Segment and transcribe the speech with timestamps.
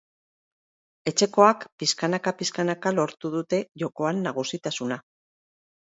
[1.11, 4.99] Etxekoak pixkanaka-pixkanaka lortu dute jokoan nagusitasuna.